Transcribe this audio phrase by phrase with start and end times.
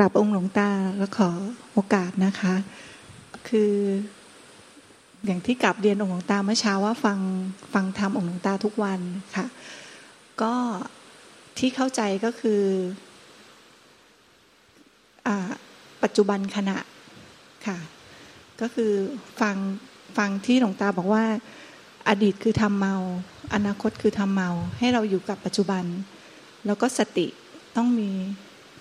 [0.00, 1.30] กราบองค์หลวงตาแล้วขอ
[1.72, 2.54] โอกาสนะคะ
[3.48, 3.72] คือ
[5.26, 7.18] อย่างที่กลับเรียนองค์หลวงตาเมื่อเช้าว่าฟัง
[7.74, 9.00] ฟังธรรมองค์หลวงตาทุกวัน
[9.36, 9.46] ค่ะ
[10.42, 10.54] ก็
[11.58, 12.62] ที่เข้าใจก็คือ
[15.26, 15.28] อ
[16.02, 16.78] ปัจจุบันขณะ
[17.66, 17.78] ค่ะ
[18.60, 18.92] ก็คือ
[19.40, 19.56] ฟัง
[20.18, 21.24] ฟังที่หลวงตาบอกว่า
[22.08, 22.94] อดีตคือทำเมา
[23.54, 25.84] อนาคตคือทำเมา ให้เราอยู่กับปัจจุบัน
[26.66, 27.26] แล้วก็สติ
[27.76, 28.10] ต้องมี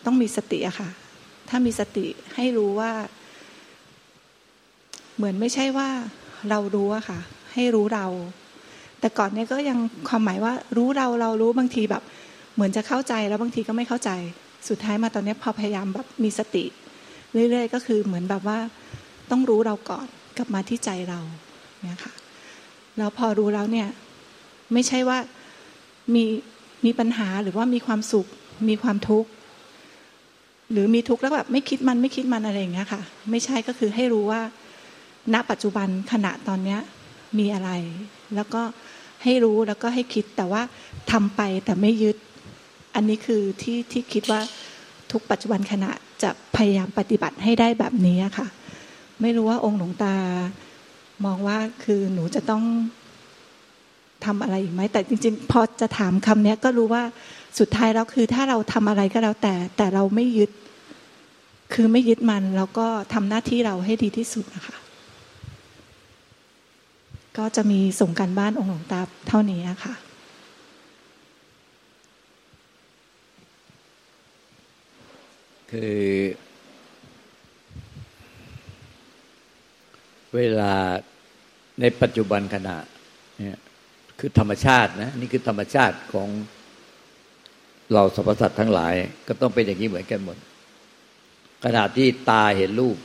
[0.05, 0.90] ต้องมีสติอะค่ะ
[1.49, 2.91] ถ้ามีสติให้รู้ว่า
[5.17, 5.90] เหมือนไม่ใช่ว่า
[6.49, 7.20] เรารู้อะค่ะ
[7.53, 8.05] ให้รู้เรา
[8.99, 12.04] แต่ก่อนเนี้ยก็ยังความหมายว่า รู้เราเรารู้บางทีแบบ
[12.55, 14.12] เหมือนจะเข้าใจแล้วบางทีก็ไม่เข้าใจ
[14.70, 16.66] สุดท้ายมาตอนนี้พอพยายามแบบมีสติ
[17.49, 18.59] เรื่อยๆ ก็คือเหมือนแบบว่า
[19.31, 21.20] ต้องรู้เราก่อนกลับมาที่ใจเรา
[21.84, 22.13] เนี่ยค่ะ
[22.98, 23.87] แล้วพอรู้แล้วเนี่ย
[24.74, 25.18] ไม่ใช่ว่า
[26.15, 26.24] มี
[26.85, 28.27] มีปัญหาหรือว่ามีความสุข
[28.70, 29.29] มีความทุกข์
[30.71, 34.41] หรือมีทุกข์แล้วแบบไม่คิดมันไม่คิดมันอะไรอย่างเงี้ยค่ะ ไม่ใช่ก็คือให้รู้ว่า
[35.34, 36.79] ณปัจจุบันขณะตอนเนี้ย
[37.39, 37.71] มีอะไร
[38.35, 38.62] แล้วก็
[39.23, 40.62] ให้รู้แล้วก็ให้คิดแต่ว่า
[41.12, 42.17] ทำไปแต่ไม่ยึด
[42.95, 44.41] อันนี้คือที่ที่คิดว่า
[45.12, 45.91] ทุกปัจจุบันขณะ
[46.23, 48.47] จะพยายามปฏิบัติให้ได้แบบนี้ค่ะ
[49.21, 50.15] ไม่รู้ว่าองค์หลวงตา
[51.25, 52.63] มองว่าคือหนูจะต้อง
[54.25, 57.03] ทำอะไรอีกไหมแต่จริง ๆ พอจะถามคำนี้ก็รู้ว่า
[57.60, 60.52] สุดท้ายแล้วคือถ้าเราทำอะไรก็แล้วแต่แต่เราไม่ยึด
[61.74, 64.78] คือไม่ยึดมันแล้วก็ทำหน้าที่เราให้ดีที่สุดนะคะ
[67.38, 69.94] ก็จะมีส่งการบ้านองค์หลวงตาเท่านี้ค่ะ
[75.72, 76.00] คือ
[80.36, 80.74] เวลา
[81.82, 82.78] ในปัจจุบันขณะ
[83.38, 83.59] เนี่ย
[84.20, 86.30] คือธรรมชาตินะนี่คือธรรมชาติของ
[87.94, 88.94] เราสรรพสัตว์ทั้งหลาย
[89.28, 90.38] ก็ต้องเป็นอย่างนี้เหมือนกันหมด
[91.66, 92.98] ขณะที่ตาเห็นรูป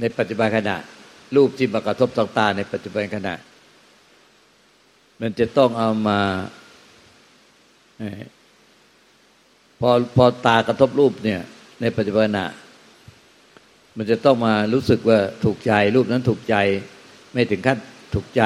[0.00, 0.76] ในปัจจุบันขณะ
[1.36, 3.34] รูปที่มากระทบทางตาในปัจจุบันขณะ
[5.20, 6.20] มันจะต้องเอามา
[9.80, 11.40] พอพอตากระทบรูปเนี่ย
[11.80, 12.46] ในปัจจุบันขณะ
[13.96, 16.56] มันจะต้องมารู้สึกว่าถูกใจ รูปนั้นถูกใจ
[17.32, 17.78] ไม่ถึงขั้น
[18.14, 18.42] ถูกใจ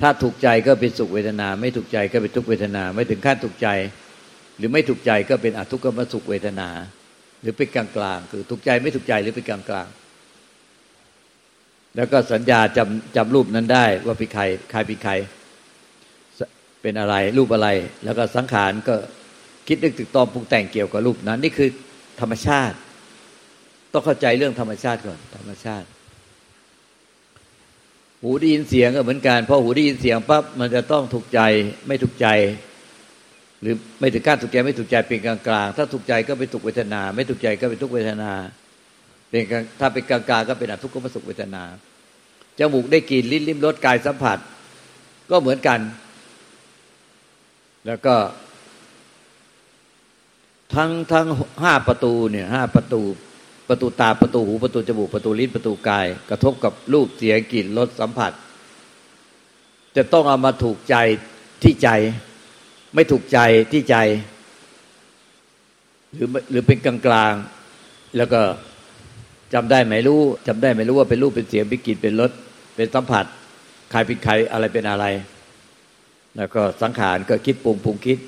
[0.00, 3.68] ถ้าถูกใจก็เป็นสุขเวทนา ไม่ถูกใจก็เป็นทุกเวทนา ไม่ถึงขั้นถูกใจ
[4.58, 6.68] หรือไม่ถูกใจก็เป็นอทุกขมสุขเวทนา
[7.42, 9.88] หรือเป็นกลางกลางคือถูกใจไม่ถูกใจหรือเป็นกลางกลาง
[11.96, 15.12] แล้วก็สัญญาจำจำรูปนั้นได้ว่าเป็นใครใครเป็นใคร
[16.82, 17.68] เป็นอะไรรูปอะไร
[18.04, 18.94] แล้วก็สังขารก็
[19.68, 21.68] คิดนึกถึงตอมปรุงแต่งเกี่ยวกับรูปนั้น นี่คือ
[22.20, 22.76] ธรรมชาติ
[23.92, 25.86] ต้องเข้าใจเรื่องธรรมชาติก่อน ธรรมชาติ
[28.22, 31.40] หูได้ยินเสียงก็เหมือนกันพอหูได้ยินเสียงปั๊บมันจะต้องถูกใจ
[31.86, 32.26] ไม่ถูกใจ
[33.60, 38.32] หรือไม่ถึงขั้นถูกใจไม่ถูกใจเป็นกลางกลางถ้าถูกใจก็เป็นทุกเวทนา ไม่ถูกใจก็เป็นทุกเวทนา
[39.30, 39.42] เป็น
[39.80, 41.62] ถ้าเป็นกลางกลางก็เป็นอทุกขมสุขเวทนา
[42.58, 44.38] จมูกได้กลิ่นลิ้นลิ้มรสกายสัมผัส
[45.30, 45.80] ก็เหมือนกัน
[47.86, 48.14] แล้วก็
[50.74, 51.26] ทั้งทั้ง
[51.62, 53.02] ห้าประตูเนี่ยห้าประตู
[53.68, 58.32] ประตูตาประตูหูประตูจมูกประตูลิ้นประตูกาย กระทบกับรูปเสียงกลิ่นรสสัมผัส
[59.96, 60.96] จะต้องเอามาถูกใจ
[61.62, 61.88] ที่ใจ
[62.94, 63.38] ไม่ถูกใจ
[63.72, 63.96] ที่ใจ
[66.14, 67.32] หรือหรือเป็นกลางกลาง
[68.16, 68.40] แล้วก็
[69.54, 72.30] จำได้ไหมรู้จำได้ไหมรู้ว่าเป็นรูปเป็นเสียงเป็นกลิ่นเป็นรส
[72.76, 73.24] เป็นสัมผัส
[73.90, 75.04] ใครเป็นใครอะไรเป็นอะไร
[76.36, 78.18] แล้วก็สังขารก็คิดปรุงปรุงคิด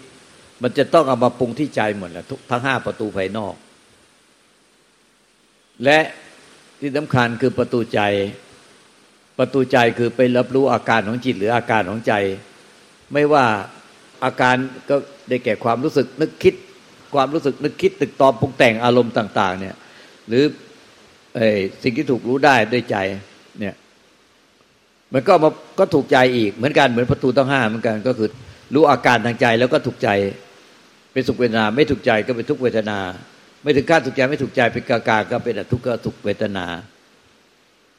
[0.62, 3.54] มันจะต้องเอามาปรุงที่ใจหมดแหละทั้งห้าประตูภายนอก
[5.84, 5.98] และ
[6.80, 8.00] ที่สำคัญคือประตูใจ
[9.38, 12.12] ประตูใจคือไปรับรู้อาการของจิตหรืออาการของใจ
[13.12, 13.44] ไม่ว่า
[14.24, 14.56] อาการ
[14.90, 14.96] ก็
[15.28, 16.54] ได้แก่ความรู้สึกนึกคิด
[17.14, 19.76] ความรู้สึกนึกคิดตึกตอมปรุงแต่งอารมณ์ต่าง ๆ เนี่ย
[20.28, 20.44] หรือ
[21.82, 22.96] สิ่งที่ถูกรู้ได้ด้วยใจ
[23.60, 23.74] เนี่ย
[25.12, 28.28] มันก็มาก็ถูกใจอีกเหมือนกันเหมือนประตูต้องห้าเหมือนกันก็คือ
[28.74, 30.08] รู้อาการทางใจแล้วก็ถูกใจ
[31.12, 32.98] เป็นสุขเวทนาไม่ถูกใจก็เป็นทุกเวทนา
[33.62, 36.66] ไม่ถึงขั้นถูกใจไม่ถูกใจเป็นกากาก็เป็นอทุกข์ก็ทุกเวทนา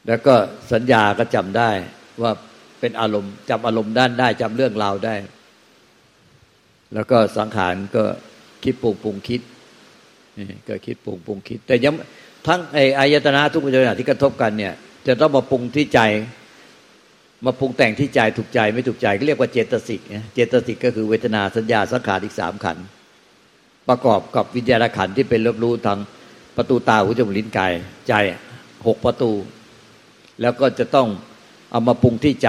[0.06, 0.34] แล้วก็
[0.72, 1.70] สัญญาก็จำได้
[2.22, 2.32] ว่า
[2.80, 5.14] เป็นอารมณ์จำอารมณ์ด้านได้จำเรื่องราวได้
[6.94, 8.04] แล้วก็สังขารก็
[8.64, 9.40] คิดปรุงปรุงคิด
[10.38, 11.94] นี่ก็คิดปรุงปรุงคิด แต่ยัง
[12.46, 14.74] ทั้งไอ้อายตนะทุกเวทนาที่กระทบกันเนี่ย
[15.06, 16.00] จะต้องมาปรุงที่ใจ
[17.46, 20.00] มาปรุงแต่งที่ใจถูกใจไม่ถูกใจก็เรียกว่าเจตสิก
[20.34, 22.86] เจตสิกก็คือเวทนาสัญญาสังขารอีกสามขันธ์
[23.88, 25.98] ประกอบกับวิญญาณขันธ์ที่เป็นรับรู้ทาง
[26.56, 27.72] ประตูตาหูจมูกลิ้นกาย
[28.08, 28.12] ใจ
[28.86, 29.30] หกประตู
[30.40, 31.08] แล้วก็จะต้อง
[31.70, 32.48] เอามาปรุงที่ใจ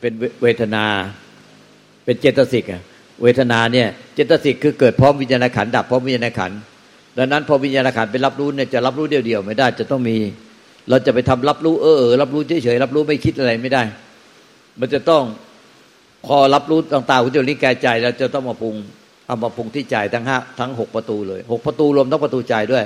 [0.00, 0.12] เป็น
[0.42, 0.84] เวทนา
[2.04, 2.64] เป็นเจตสิก
[3.22, 6.58] เวทนาเนี่ยเจตสิกคือเกิดพร้อมวิญญาณขันธ์ดับพร้อมวิญญาณขันธ์
[7.18, 10.16] ดังนั้นพอวิญญาณขันไปรับรู้เนี่ยจะรับรู้เดียวๆไม่ได้ จะต้องมี
[10.88, 13.82] เราจะไปทำรับรู้เออเออรับรู้เฉยๆรับรู้ไม่คิดอะไรไม่ได้
[14.80, 15.22] มันจะต้อง
[16.26, 18.76] พอรับรู้ต่างๆหูจมูกลิ้นกายใจเราจะต้องมาปรุง
[19.26, 22.84] เอามาปรุงที่ใจทั้งห้าทั้งหกประตูเลยหกประตูรวมทั้งประตูใจด้วย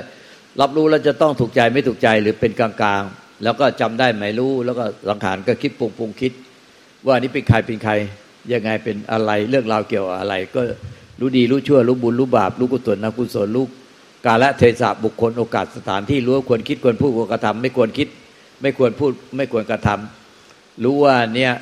[0.60, 2.70] รับรู้แล้วจะต้องถูกใจไม่ถูกใจหรือเป็นกลา
[3.00, 6.32] งๆ แล้วก็จำได้ไหมรู้ แล้วก็สังขารก็คิดปรุงปรุงคิด
[7.06, 7.92] ว่านี่เป็นใครเป็นใคร
[8.52, 10.60] ยังไงเป็นอะไรเรื่องราวเกี่ยวอะไร ก็
[11.20, 13.64] รู้ดีรู้ชั่วรู้บุญรู้บาปรู้กุศลนะกุศลรู้
[14.26, 18.08] กาละเทศะบุคคลโอกาสสถานที่รู้ควรคิดควรพูดควรกระทำไม่ควรคิด
[18.62, 21.52] ไม่ควรพูดไม่ควรกระทำรู้ว่าเนี่ย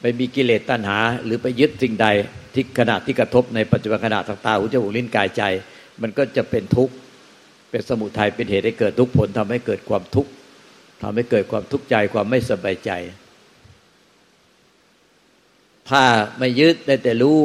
[0.00, 2.06] ไปมีกิเลสตัณหา หรือไปยึดสิ่งใด
[2.54, 5.42] ที่ขณะที่กระทบในปัจจุบันขณะต่างๆหูจมูกลิ้นกายใจ
[6.02, 6.94] มันก็จะเป็นทุกข์
[7.70, 10.30] เป็นสมุทัยเป็นเหตุให้เกิดทุกข์ผลทำให้เกิดความทุกข์
[11.02, 12.90] ทำให้เกิดความทุกข์ใจความไม่สบายใจ
[15.90, 16.02] ถ้า
[16.38, 17.38] ไม่ยึดได้แต่รู้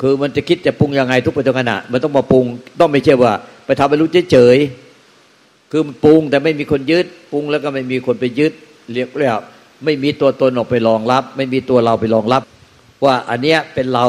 [0.00, 2.44] คือมันจะคิดจะปรุงยังไงทุกปัจจุบันขณะมันต้องมาปรุง
[2.80, 3.32] ต้องไม่ใช่ว่า
[3.66, 8.52] ไปทำไปรู้เฉยๆคือมันปรุงแต่ไม่มีคนยึดปรุงแล้วก็ไม่มีคนไปยึด
[8.92, 9.42] เรียกเรียก
[9.84, 12.42] ไม่มีตัวตนออกไปรองรับ ไม่มีตัวเราไปรองรับ
[13.04, 14.06] ว่าอันเนี้ยเป็นเรา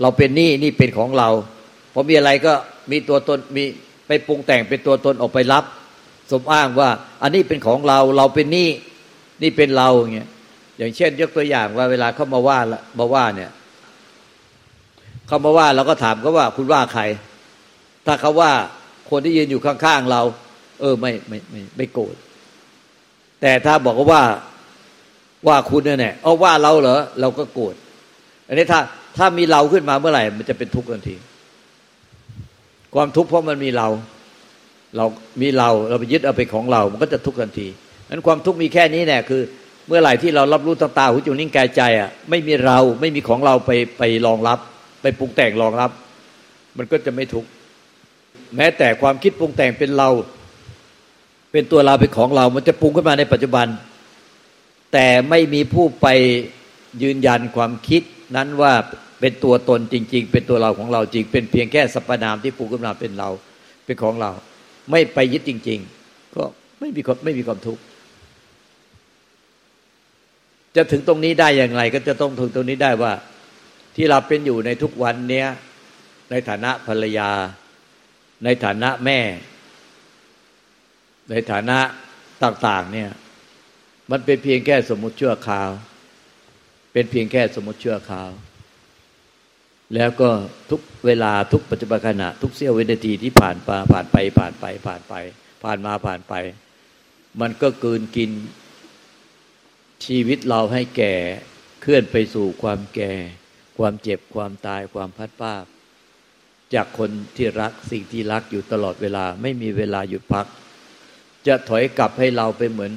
[0.00, 1.28] เราเป็นนี่นี่เป็นของเรา
[1.92, 2.54] พอมีอะไรก็
[2.90, 3.64] มีตัวตนมี
[4.06, 5.64] ไปปรุงแต่งเป็นตัวตนออกไปรับ
[6.30, 6.90] สมอ้างว่า
[7.22, 8.70] อันนี้เป็นของเราเราเป็นนี่
[9.42, 10.28] นี่เป็นเราอย่างเงี้ย
[10.78, 12.58] อย่างเช่น ยกตัวอย่างว่าเวลาเขามาว่า
[12.98, 13.50] มาว่าเนี่ย
[15.26, 17.02] เขามาว่าเราก็ถามเขาว่าคุณว่าใคร
[18.06, 18.52] ถ้าเขาว่า
[19.10, 20.22] คนที่ยืนอยู่ข้างๆเรา
[20.80, 22.14] เออไม่ไม่ไม่ไม่โกรธ
[23.40, 24.22] แต่ถ้าบอกว่า
[25.46, 27.74] ว่าคุณเนี่ยเอาว่าเราเหรอเราก็โกรธ
[28.48, 28.80] อันนี้ถ้า
[29.16, 31.16] ถ้ามีเราขึ้นมาเมื่อไหร่ มันจะเป็นทุกข์ทันที
[32.94, 33.88] ความทุกข์เพราะมันมีเรา
[34.96, 35.06] เรา
[35.42, 37.66] มีเราเราไปยึดเอาไปของเรา มันก็จะทุกข์ทันที
[38.10, 39.42] นั้นความทุกข์มีแค่นี้แน่คือ
[39.86, 44.58] เมื่อไหร่ที่เรารับรู้ตาตาหูจมูกนิ้วกายใจอะไม่มีเราไม่มีของเราไปไปรองรับ
[45.02, 45.90] ไปปรุงแต่งรองรับ
[46.78, 47.48] มันก็จะไม่ทุกข์
[48.56, 50.08] แม้แต่ความคิดปรุงแต่งเป็นเรา
[51.52, 53.66] เป็นตัวเราเป็นของเรา มันจะปรุงขึ้นมาในปัจจุบัน
[54.92, 56.06] แต่ไม่มีผู้ไป
[57.02, 58.02] ยืนยันความคิด
[58.36, 58.72] นั้นว่า
[59.20, 63.28] เป็นตัวตนจริง ๆ เป็นตัวเราของเราจริง เป็นเพียงแค่สัพนามที่ปูขึ้นมาเป็นเรา
[63.84, 64.30] เป็นของเรา
[64.90, 66.42] ไม่ไปยึดจริง ๆ ก็
[66.80, 67.82] ไม่มีความไม่มีความทุกข์
[70.76, 73.12] จะถึงตรงนี้ได้อย่างไร ก็จะต้องถึงตรงนี้ได้ว่า
[73.96, 75.48] ที่เราเป็นอยู่ในทุกวันเนี้ย
[76.30, 77.30] ในฐานะภรรยา
[78.44, 79.20] ในฐานะแม่
[81.30, 81.78] ในฐานะ
[82.42, 83.10] ต่าง ๆ เนี่ย
[84.10, 85.70] มันเป็นเพียงแค่สมมุติชั่วคราว
[86.92, 88.30] เป็นเพียงแค่สมมติชั่วคราว
[89.94, 90.30] แล้วก็
[90.70, 95.14] ทุกเวลาทุกปัจจุบันขณะ ทุกเสี้ยววินาทีที่ผ่านไปผ่านไปผ่านไปผ่านไป
[95.64, 96.34] ผ่านมาผ่านไป
[97.40, 98.30] มันก็เกินกิน
[100.04, 101.14] ชีวิตเราให้แก่
[101.82, 103.12] เคลื่อนไปสู่ความแก่
[103.78, 105.64] ความเจ็บความตายความพัดภาค
[106.74, 110.46] จากคนที่รักสิ่งที่รักอยู่ตลอดเวลา ไม่มีเวลาหยุดพัก
[111.46, 112.92] จะถอยกลับให้เราไปเหมือน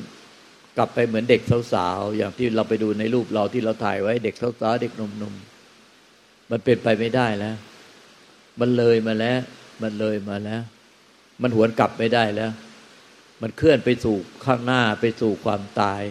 [0.77, 1.41] กลับไปเหมือนเด็ก
[1.73, 7.55] สาวๆอย่างที่เราไปดูในรูปเราที่เราถ่ายไว้ เด็กสาวๆเด็กหนุ่มๆมันเป็นไปไม่ได้แล้ว
[8.59, 9.39] มันเลยมาแล้ว
[9.81, 10.61] มันเลยมาแล้ว
[11.41, 12.51] มันหวนกลับไม่ได้แล้ว
[13.41, 16.01] มันเคลื่อนไปสู่ข้างหน้าไปสู่ความตาย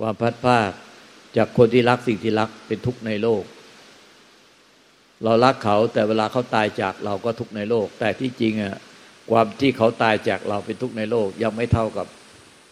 [0.00, 0.70] ความพัดภาค
[1.36, 3.44] จากคนที่รักสิ่งที่รักเป็นทุกข์ในโลก
[5.24, 8.76] เรารักเขาแต่เวลาเขาตายจากเราก็ทุกข์ในโลก แต่ที่จริงอะ
[9.30, 12.06] ความที่เขาตายจากเราเป็นทุกข์ในโลก ยังไม่เท่ากับ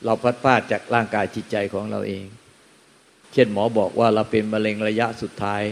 [0.05, 2.25] เราพัดพลาดจากร่างกายจิตใจของเราเอง
[3.33, 5.63] เช่นหมอบอกว่าเราเป็นมะเร็งระยะสุดท้าย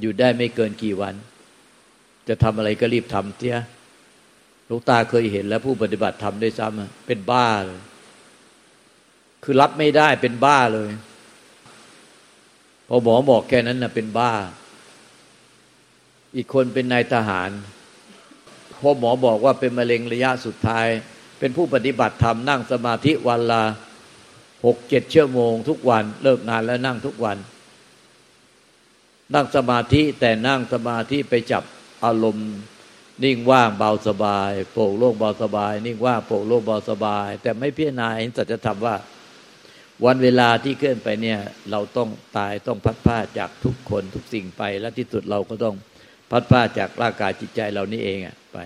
[0.00, 1.14] อยู่ได้ไม่เกินกี่วัน
[2.28, 3.58] จะทำอะไรก็รีบทำเสีย
[4.68, 7.80] ลูกตาเคยเห็นแล้วผู้ปฏิบัติทำด้วยซ้ำเป็นบ้าเลย
[9.44, 10.90] คือรับไม่ได้เป็นบ้าเลย
[12.88, 14.32] พอหมอบอกแค่นั้นนะเป็นบ้า
[16.36, 17.50] อีกคนเป็นนายทหาร
[18.80, 20.86] พอหมอบอกว่าเป็นมะเร็งระยะสุดท้าย
[21.40, 23.62] เป็นผู้ปฏิบัติธรรมนั่งสมาธิวันละ
[24.66, 27.36] หกเจ็ดชั่วโมง ทุกวันเลิกงานแล้วนั่งทุกวัน
[29.34, 31.62] นั่งสมาธิแต่นั่งสมาธิไปจับ
[32.04, 32.50] อารมณ์
[33.24, 38.96] นิ่งว่างเบาสบายโปร่งโล่งเบาสบาย นิ่งว่างโปร่งโล่งเบาสบาย แต่ไม่พิจารณาเห็นสัจธรรมว่า
[40.04, 41.38] วันเวลาที่เคลื่อนไปเนี่ย
[41.70, 45.76] เราต้องตายต้องพัดพาจากทุกคนทุกสิ่งไป และที่สุดเราก็ต้อง
[46.30, 48.58] พัดพาจากร่างกายจิตใจเรานี่เองอะไป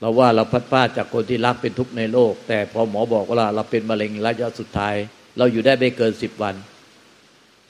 [0.00, 4.94] เราว่าเราพัดพลาดจากคนที่รักเป็นทุกข์ในโลก แต่พอหมอบอกว่าเราเป็นมะเร็งระยะสุดท้าย
[5.38, 6.54] เราอยู่ได้ไม่เกินสิบวัน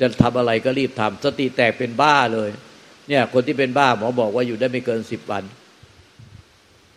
[0.00, 2.50] จะทำอะไรก็รีบทำสติแตกเป็นบ้าเลย
[3.08, 5.44] เนี่ย คนที่เป็นบ้าหมอบอกว่าอยู่ได้ไม่เกินสิบวัน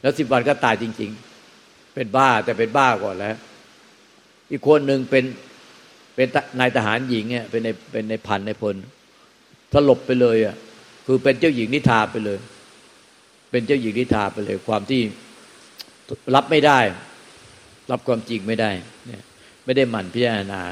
[0.02, 1.12] แล้วสิบวันก็ตายจริง
[1.54, 3.36] ๆ เป็นบ้าแต่เป็นบ้าก่อนแล้ว
[4.52, 5.24] อีกคนหนึ่งเป็น
[6.16, 6.28] เป็น
[6.60, 8.76] นายทหารหญิงเนี่ยเป็นในเป็นในพันในพล
[9.74, 10.56] สลบไปเลยอะ
[11.06, 12.38] คือเป็นเจ้าหญิงนิทาไปเลย
[13.50, 15.02] เป็นเจ้าหญิงนิทาไปเลย ความที่
[16.36, 16.80] รับไม่ได้
[17.92, 18.72] รับความจริงไม่ได้
[19.08, 19.24] เนี่ย
[19.66, 20.64] ไม่ได้หมั่นพิจารณา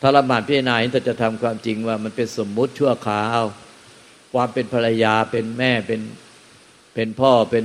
[0.00, 3.42] ถ้าเราหมั่นพิจารณาถ้าจะทำความจริงว่ามันเป็นสมมุติชั่วคราว
[4.32, 6.00] ความเป็นภรรยาเป็นแม่เป็น
[6.94, 7.64] เป็นพ่อเป็น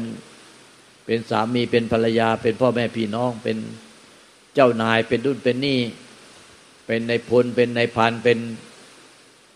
[1.05, 3.57] เป็นสามีเป็นภรรยา เป็นพ่อแม่พี่น้องเป็น
[4.55, 5.79] เจ้านายเป็นรุ่นเป็นนี่
[6.87, 8.39] เป็นในพลเป็นในพันเป็น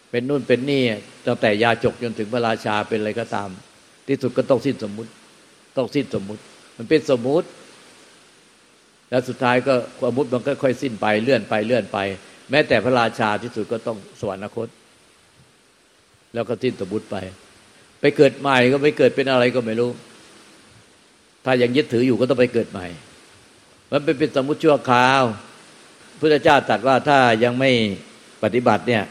[0.09, 0.83] เป็นนู่นเป็นนี่
[1.25, 3.49] ตั้งแต่ยาจกจนถึงพระราชาเป็นอะไรก็ตาม
[4.07, 5.09] ที่สุดก็ต้องสิ้นสมมุติ
[5.77, 6.41] ต้องสิ้นสมมุติ
[6.77, 7.47] มันเป็นสมมุติ
[9.09, 11.97] แล้วสุดท้ายก็ความมุติมันก็ค่อยสิ้นไปเลื่อนไปเลื่อนไป
[12.49, 14.67] แม้แต่พระราชาที่สุดก็ต้องสวรรคต
[16.33, 17.15] แล้วก็สิ้นสมมุติไป
[18.01, 19.91] ไปเกิดใหม่ก็ไปเกิดเป็นอะไรก็ไม่รู้
[21.45, 22.87] ถ้ายังยึดถืออยู่ก็ต้องไปเกิดใหม่
[23.91, 25.23] มันเป็นเป็นสมมุติชั่วคราว
[26.19, 27.71] พุทธเจ้าตรัสว่าถ้ายังไม่
[28.43, 29.03] ปฏิบัติเนี่ย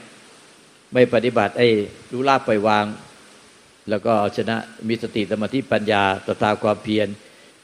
[0.94, 1.68] ไม่ปฏิบัติไอ้
[2.12, 2.84] รู้ลาบปล่อยวาง
[3.88, 4.56] แล้วก็เอาชนะ
[4.88, 7.08] มีสติสมาธิปัญญาตตาความเพียร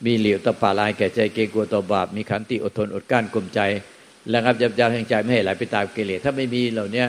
[0.05, 3.61] มีเหลียวตะปาลายแก่ใจเกรงกลัวต่อบาป มีขันติอดทนอดกั้นกลมใจ
[4.31, 7.05] แล้วครับยับยั้งแห่งใจไม่ให้ไหลไปตามกิเลสถ้าไม่มีเหล่านี้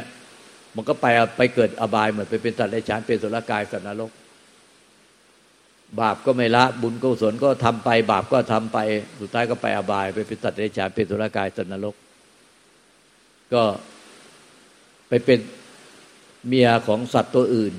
[0.75, 1.05] มันก็ไป
[1.37, 4.11] ไปเกิดอบายเหมือนไปเป็นสัตว์ในฉานเป็นสุรกายสัตว์นรก
[5.99, 8.77] บาปก็ไม่ละบุญกุศลก็ทำไป บาปก็ทำไป
[9.21, 11.95] สุดท้ายก็ไปอบาย ไปเป็นสัตว์ในฉานเป็นสุรกายสัตว์นรก
[13.53, 13.63] ก็
[15.09, 15.39] ไปเป็น
[16.47, 17.73] เมียของสัตว์ตัวอื่น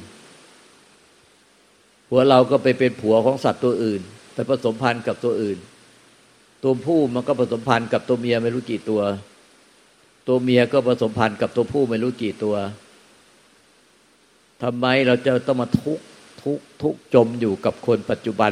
[2.14, 4.02] ผัวเราก็ไปเป็นผัวของสัตว์ตัวอื่น
[4.35, 5.59] ไปผสมพันธุ์กับตัวอื่น
[6.62, 9.00] ตัวผู้มันก็ผสมพันธุ์กับตัวเมียไม่รู้กี่ตัว
[10.28, 12.57] ตัวเมียก็ผสมพันธุ์กับตัวผู้ไม่รู้กี่ตัว
[14.62, 15.99] ทำไมเราจะต้องมาทุก
[16.42, 18.50] ทุกทุกจมอยู่กับคนปัจจุบัน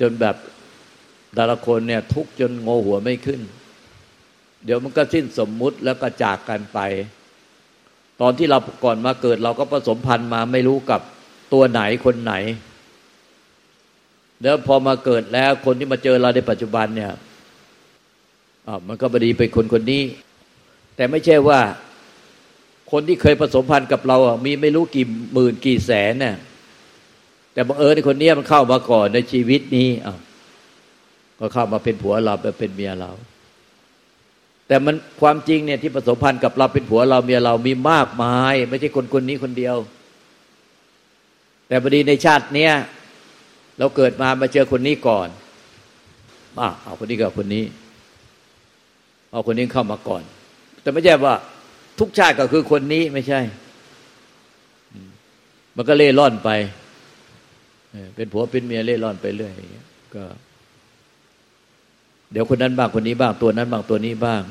[0.00, 0.36] จนแบบ
[1.34, 3.40] แต่ละคนเนี่ยทุกจนโงหัวไม่ขึ้น
[4.64, 6.78] เดี๋ยวมันก็สิ้นสมมุติแล้วก็จากกันไป
[8.20, 11.02] ตอนที่เราก่อนมาเกิดเราก็ผสมพันธุ์มาไม่รู้กับ
[11.52, 12.34] ตัวไหนคนไหน
[14.42, 17.12] แล้วพอมาเกิดแล้วคนที่มาเจอเราในปัจจุบันเนี่ย
[18.66, 20.02] อ่ามันก็บดีเป็นคนคนนี้
[20.96, 21.60] แต่ไม่ใช่ว่า
[22.92, 26.36] คนที่เคยผสมพันธ์กับเราอะมีไม่รู้กี่หมื่นกี่แสนเนี่ย
[27.52, 30.16] แต่บังเอิญในคนนี้มันเข้ามาก่อนในชีวิตนี้อะ
[31.38, 33.10] ก็เข้ามาเป็นผัวเราเป็นเมียเรา
[34.66, 39.76] แต่มันความจริงเนี่ยที่ผสมพันธ์กับเราเป็นผัวเราเมียเรามีมากมาย ไม่ใช่คนคนนี้คนเดียว
[41.68, 42.72] แต่พอดีในชาติเนี้ย
[43.78, 45.28] เราเกิดมามาเจอคนนี้ก่อน
[46.56, 47.64] มาเอาคนนี้กับคนนี้
[49.32, 50.22] เอาคนนี้เข้ามาก่อน
[50.82, 51.34] แต่ไม่ใช่ว่า
[51.98, 53.40] ทุกชาติก็คือคนนี้ไม่ใช่
[55.76, 56.50] มันก็เล่ร่อนไป
[58.16, 59.52] เป็นผัวเป็นเมียเล่ร่อนไปเรื่อย
[60.14, 60.24] ก็
[62.32, 64.42] เดี๋ยวคนนั้นบ้างคนนี้บ้างตัวนั้นบ้างตัวนี้บ้าง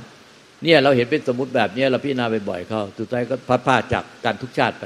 [0.63, 4.85] เนี่ยเราเห็นเป็นสมมติแบบนี้เราพิจารณาไปบ่อยเข้าสุดท้ายก็พัดพาจากการทุกชาติไป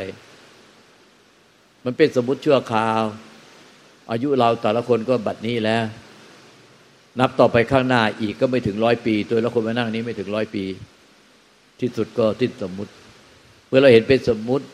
[1.86, 3.02] มันเป็นสมมติชั่วคราว
[4.12, 5.86] อายุเราแต่ละคนก็บัดนี้แล้ว
[7.20, 10.66] นับต่อไปข้างหน้าอีกก็ไม่ถึงร้อยปี ตัวละคนมานั่งนี้ไม่ถึงร้อยปี
[11.80, 12.92] ที่สุดก็ทิ้นสมมุติ
[13.68, 14.66] เมื่อเราเห็นเป็นสมมุติ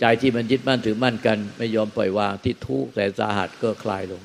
[0.00, 4.22] ใจที่มันยึดมั่นถือมั่นกัน ไม่ยอมปล่อยวางที่ทุกข์แต่สาหัสก็คลายลง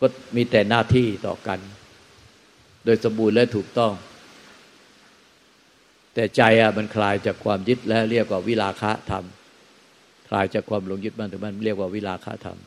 [0.00, 1.58] ก็มีแต่หน้าที่ต่อกัน
[2.84, 3.92] โดยสมบูรณ์และถูกต้อง
[6.14, 9.24] แต่ใจอะมันคลายจากความยึดและเรียกว่าวิลาคะธรรม
[10.28, 12.58] คลายจากความหลงยึดมันถึงมันเรียกว่าวิลาคะธรรม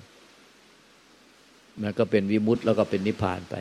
[1.81, 3.55] มันก็เป็นวิมุตต์แล้วก็เป็นนิพพานไป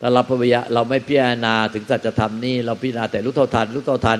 [0.00, 4.18] ถ้าเราพยาเราไม่พิจารณาถึงสัจธรรมนี่เราพิจารณาแต่รู้เท่าทันรู้เท่าทัน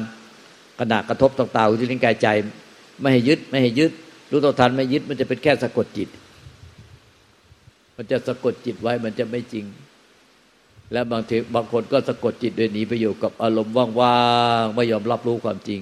[0.80, 2.28] ขณะกระทบต่างๆที่ลิ้นกายใจ
[3.00, 3.92] ไม่ให้ยึดไม่ให้ยึด
[4.30, 6.08] รู้เท่าทันไม่ยึดมันจะเป็นแค่สะกดจิต
[7.96, 9.66] มันจะสะกดจิตไว้มันจะไม่จริง
[10.92, 14.18] และบางทีบางคนก็สะกดจิตโดยหนีไปอยู่กับอารมณ์ว่า
[14.62, 15.80] งๆไม่ยอมรับรู้ความจริง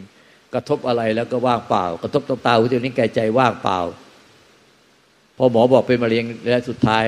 [0.54, 3.78] กระทบอะไรแล้วก็ว่างเปล่า กระทบตาตาหูจมูกนิ้วกายใจว่างเปล่า
[5.36, 7.04] พอหมอบอกเป็นมะเร็งและสุดท้าย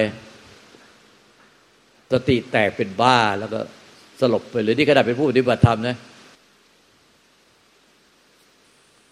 [2.12, 3.60] สติแตกเป็นบ้าแล้วก็
[4.20, 5.96] สลบไปเลยที่ขนาดเป็นผู้ปฏิบัติธรรมนะ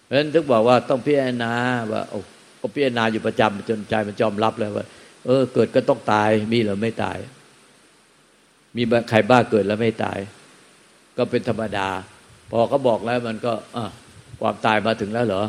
[0.05, 1.53] เพราะฉะนั้นถึงบอกว่าต้องพิจารณา
[1.93, 2.19] ว่าโอ้
[2.61, 4.87] ก็พิจารณาอยู่ประจำจนใจมันจอมรับแล้วว่า
[5.27, 7.19] เออ เกิดก็ต้องตายมีหรือไม่ตาย
[8.77, 10.19] มีใครบ้าเกิดแล้วไม่ตาย
[11.17, 11.89] ก็เป็นธรรมดา
[12.51, 13.85] พอเขาบอกแล้วมันก็อะ
[14.41, 15.43] ความตายมาถึงแล้วเหรอ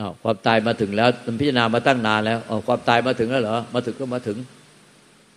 [0.00, 4.36] อความตายมาถึงแล้วมันพิจารณามาตั้งนานแล้วอความตายมาถึงแล้วเหรอมาถึงก็มาถึง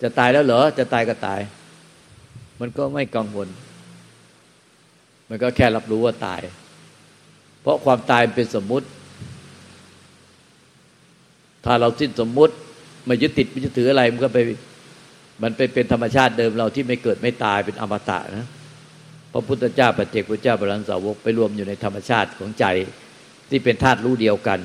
[0.01, 1.39] จะตายแล้วเหรอจะตายก็ตาย
[2.60, 3.48] มันก็ไม่กังวล
[5.29, 6.41] มันก็แค่รับรู้ว่าตาย
[7.62, 8.88] เพราะความตายเป็นสมมุติ
[11.65, 12.53] ถ้าเราสิ้นสมมุติ
[13.06, 14.39] ไม่ยึดติดไม่ยึดถืออะไรมันก็ไป
[15.44, 18.48] มันไปเป็นธรรมชาติเดิมเราที่ไม่เกิดไม่ตายเป็นอมตะนะ
[19.39, 22.65] พระพุทธเจ้าปัจเจกพุทธเจ้าบรันสาวกไปรวมอยู่ในธรรมชาติของใจ
[23.50, 24.60] ที่เป็นธาตุรู้เดียวกัน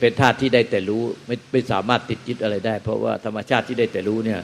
[0.00, 4.40] เป็นธาตุที่ได้แต่รู้ไม่ไม่สามารถติดยึดอะไรได้ เพราะว่าธรรมชาติที่ได้แต่รู้เนี่ย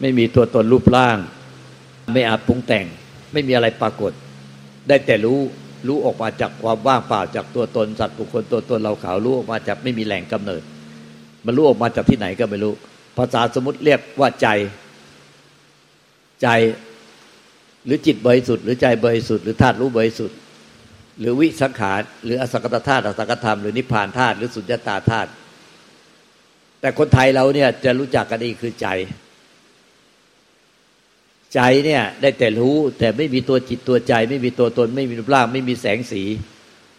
[0.00, 1.18] ไม่มีตัวตนรูปร่าง
[2.12, 2.86] ไม่อาจปรุงแต่ง
[3.32, 4.12] ไม่มีอะไรปรากฏ
[4.88, 5.38] ได้แต่รู้
[5.88, 10.62] รู้ออกมาจากความว่างเปล่าจากตัวตนสัตว์บุคคลตัวตนเราขาวรู้ออกมาจากไม่มีแหล่งกำเนิด
[11.44, 12.72] มันรู้ออกมาจากที่ไหนก็ไม่รู้
[13.18, 14.48] ภาษาสมมติเรียกว่าใจ
[16.42, 16.48] ใจ
[17.84, 20.36] หรือจิตบริสุทธิ์หรือใจบริสุทธิ์หรือธาตุรู้บริสุทธิ์
[21.20, 25.30] หรือวิสังขารหรืออสังกตธาตุอสังกธรรมหรือนิพพานธาตุหรือสุญญตาธาตุ
[26.80, 28.88] แต่คนไทยเราเนี่ยจะรู้จักกันดีคือใจ
[31.54, 36.22] ใจเนี่ยได้แต่รู้แต่ไม่มีตัวจิตตัวใจ ไม่มีตัวตน ไม่มีรูปร่าง ไม่มีแสงสี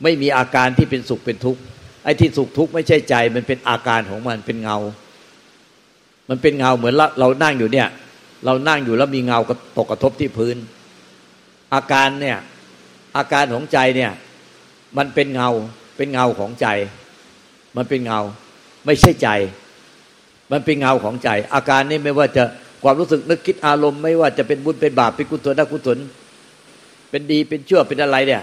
[0.04, 1.62] ไม่มีอาการที่เป็นสุขเป็นทุกข์
[2.04, 4.78] ไอ้ที่สุขทุกข์ไม่ใช่ใจมันเป็นอาการของมันเป็นเงา
[6.30, 7.88] มันเป็นเงาเหมือนเรานั่งอยู่เนี่ย
[8.46, 9.40] เรานั่งอยู่แล้วมีเงา
[9.78, 10.58] ตกกระทบที่พื้น
[11.74, 12.38] อาการเนี่ย
[13.18, 14.12] อาการของใจเนี่ย
[14.98, 15.50] มันเป็นเงา
[15.98, 16.68] เป็นเงาของใจ
[17.78, 18.20] มันเป็นเงา
[18.86, 19.30] ไม่ใช่ใจ
[20.52, 22.44] มันเป็นเงาของใจ อาการนี้ไม่ว่าจะ
[22.84, 25.98] ความรู้สึกนึกคิดอารมณ์ไม่ว่าจะเป็นบุญเป็นบาปเป็นกุศลอกุศล
[27.10, 28.42] เป็นดีเป็นชั่วเป็นอะไรเนี่ย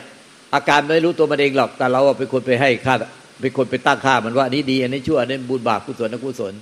[0.54, 2.94] อาการไม่รู้ตัวมันเองหรอกแต่เราเป็นคนไปให้ค่า
[3.40, 6.54] เป็นคนไปตั้งค่ามันว่านี้ดี อันนี้ชั่วอันนี้บุญบาปกุศลอกุศล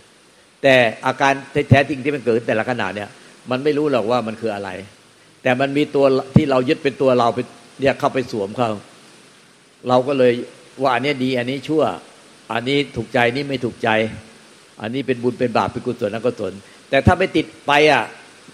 [0.63, 0.77] แต่
[1.07, 1.33] อาการ
[1.71, 3.09] แท้จริงที่มันเกิดแต่ละขณะเนี่ย
[3.51, 4.71] มันไม่รู้หรอกว่ามันคืออะไร
[5.43, 6.05] แต่มันมีตัว
[6.37, 7.47] ที่เรายึดเป็นตัวเราเป็น
[7.81, 8.71] เนี่ยเข้าไปสวมเขา
[9.89, 10.33] เราก็เลย
[10.83, 11.83] ว่าอันนี้ดี อันนี้ชั่ว
[12.53, 13.89] อันนี้ถูกใจนี่ไม่ถูกใจ
[14.81, 16.53] อันนี้เป็นบุญเป็นบาปเป็นกุศลนักกุศล
[16.91, 18.05] แต่ถ้าไม่ติดไปอะ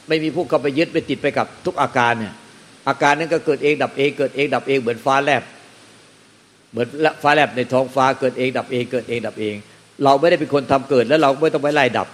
[0.08, 2.34] ไม่มีผู้เข้าไปยึดไปติดไปกับทุกอาการเนี่ย
[2.88, 5.42] อาการนั้นก็เกิดเองดับเองเกิดเองดับเองเหมือนฟ้าแลบ
[6.70, 6.88] เหมือน
[7.22, 9.54] ฟ้าแลบในท้องฟ้าเกิดเองดับเองเกิดเองดับเอง
[10.04, 12.08] เราไม่ได้เป็นคนทำเกิด แล้วเราไม่ต้องไปไล่ดับ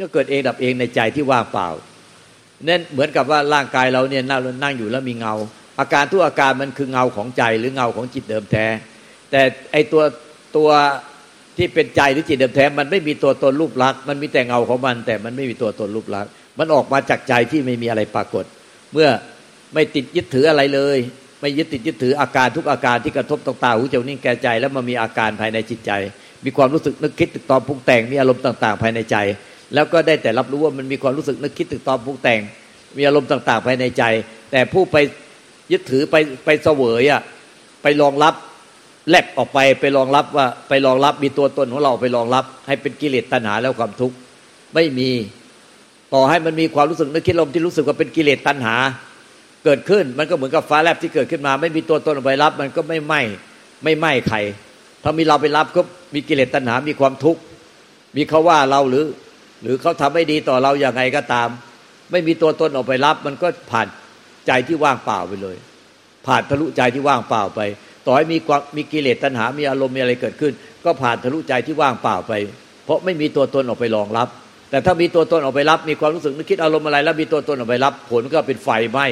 [0.00, 1.68] ก็เกิดเองดับเองในใจที่ว่างเปล่า
[2.68, 5.34] นั่นเหมือนกับว่าร่างกายเราเนี่ยนั่งอยู่แล้วมีเงา
[5.80, 8.66] อาการทุกอาการมันคือเงาของใจหรือเงาของจิตเดิมแท้
[9.30, 9.40] แต่
[9.72, 10.02] ไอตัว
[10.56, 10.70] ตัว
[11.58, 18.44] ที่เป็นใจหรือจิตเดิมแท้ มันไม่มีตัวตนรูปลักษณ์มันมีแต่เงาของมัน แต่มันไม่มีตัวตนรูปลักษณ์มันออกมาจากใจที่ไม่มีอะไรปรากฏ
[18.92, 19.08] เมื่อ
[19.74, 20.98] ไม่ติดยึดถืออะไรเลย
[21.40, 25.92] ไม่ยึดติดยึดถืออาการทุกอาการที่กระทบต่างๆหูจมูกนิ้วแก่ใจ แล้วมันมีอาการภายในจิตใจ
[26.44, 29.16] มีความรู้สึกนึกคิดตึกตอมปรุงแต่งมีอารมณ์ต่าง ๆ ภายในใจ
[29.74, 32.40] แล้วก็ได้แต่รับรู้ว่ามันมีความรู้สึกนึกคิดตึกตอมปรุงแต่ง
[32.96, 34.02] มีอารมณ์ต่าง ๆ ภายในใจ
[34.52, 34.96] แต่ผู้ไป
[35.72, 37.22] ยึดถือไปไปเสวยอะ
[37.82, 38.34] ไปรองรับ
[39.08, 44.16] แลบออกไปไปรองรับว่าไปรองรับมีตัวตนของเราไปรองรับ ให้เป็นกิเลสตัณหาแล้วความทุกข์
[44.74, 45.10] ไม่มี
[46.14, 48.76] ต่อให้มันมีความรู้สึกนึกคิดลมที่รู้สึกว่าเป็นกิเลสตัณหา
[49.64, 53.20] เกิดขึ้นมันก็เหมือนกับฟ้าแลบที่เกิดขึ้นมา ไม่มีตัวตนไปรับ มันก็ไม่ไหม้
[53.84, 54.38] ไม่ไหม้ใคร
[55.02, 55.80] ถ้ามีเราไปรับก็
[56.14, 57.40] มีกิเลสตัณหา มีความทุกข์
[58.16, 59.04] มีเขาว่าเราหรือ
[59.62, 61.48] หรือเขาทำไม่ดีต่อเราอย่างไงก็ตาม
[62.10, 63.86] ไม่มีตัวตนออกไปรับ มันก็ผ่าน
[64.46, 65.56] ใจที่ว่างเปล่าไปเลย
[66.26, 67.60] ผ่านทะลุใจที่ว่างเปล่าไป
[68.06, 68.38] ต่อให้มี
[68.76, 70.52] มีกิเลสตัณหา มีอารมณ์มีอะไรเกิดขึ้น
[70.84, 72.32] ก็ผ่านทะลุใจที่ว่างเปล่าไป
[72.84, 74.28] เพราะไม่มีตัวตนออกไปรองรับ
[74.70, 79.06] แต่ถ้ามีตัวตนออกไปรับ มีความรู้สึกนึกคิดอารมณ์อะไร แล้วมีตัวตนออกไปรับ ผลก็เป็นไฟไหม้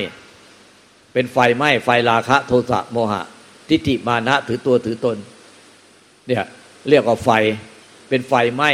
[1.15, 3.23] เป็นไฟไหม้ไฟราคะ โทสะโมหะ
[3.69, 5.17] ทิฏฐิมานะถือตัวถือตน
[6.31, 6.45] เนี่ย
[6.91, 7.31] เรียกว่าไฟ
[8.09, 8.71] เป็นไฟไหม้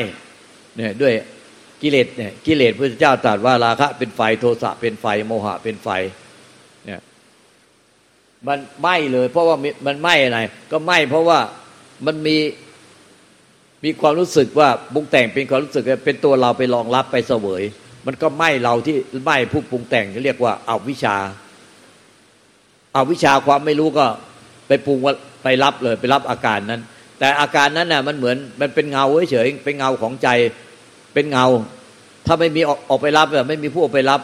[0.76, 1.12] เนี่ยด้วย
[1.82, 5.88] กิเลสเนี่ยกิเลสพระเจ้าตรัสว่าราคะ เป็นไฟโทสะเป็นไฟโมหะเป็นไฟ
[6.86, 7.00] เนี่ย
[8.46, 10.38] มันไหม้เลย เพราะว่ามันไหม้อะไร
[10.70, 11.38] ก็ไหม้เพราะว่า
[12.06, 12.36] มันมี
[13.84, 17.62] มีความรู้สึกว่าปรุงแต่งเป็นความรู้สึกเป็นตัวเราไปรองรับไปเสวย
[18.06, 21.16] มันก็ไหม้เราที่ไหม้ผู้ปรุงแต่งเรียกว่าอาวิชา
[22.96, 24.06] อาวิชาความไม่รู้ก็
[24.68, 26.82] ไปปรุงว่าไปรับเลย ไปรับอาการนั้น
[27.18, 30.28] แต่อาการนั้นน่ะมันเหมือนมันเป็นเงาเฉยเป็นเงาของใจ
[31.14, 31.46] เป็นเงา
[32.26, 34.20] ถ้าไม่มีออกออกไปรับแบบไม่มีผู้ออกไปรับ